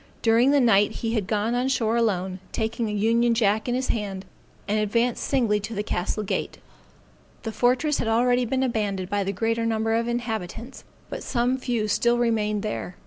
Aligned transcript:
During 0.23 0.49
the 0.49 0.59
night 0.59 0.93
he 1.03 1.13
had 1.13 1.27
gone 1.27 1.53
on 1.53 1.67
shore 1.67 1.95
alone, 1.95 2.39
taking 2.51 2.89
an 2.89 2.97
union 2.97 3.35
jack 3.35 3.69
in 3.69 3.75
his 3.75 3.89
hand, 3.89 4.25
and 4.67 4.79
advanced 4.79 5.23
singly 5.23 5.59
to 5.59 5.75
the 5.75 5.83
castle 5.83 6.23
gate. 6.23 6.57
The 7.43 7.51
fortress 7.51 7.99
had 7.99 8.07
already 8.07 8.45
been 8.45 8.63
abandoned 8.63 9.11
by 9.11 9.23
the 9.23 9.31
greater 9.31 9.63
number 9.63 9.93
of 9.93 10.05
the 10.05 10.11
inhabitants, 10.13 10.85
but 11.11 11.21
some 11.21 11.55
few 11.59 11.87
still 11.87 12.17
remained 12.17 12.63
there. 12.63 12.95